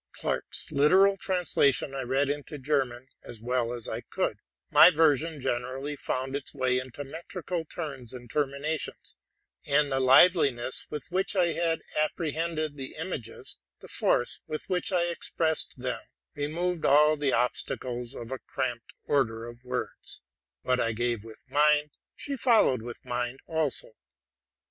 [0.13, 4.39] Clarke's literal translation I read off in German, as well as IT could:
[4.71, 9.17] my version generally found its way into metrical turns and terminations;
[9.63, 15.03] and the liveliness with which I had apprehended the images, the force with which I
[15.03, 16.01] expressed them,
[16.35, 20.23] removed all the obstacles of a cramped order of words:
[20.63, 23.91] what I gave with mind, she followed with mind also.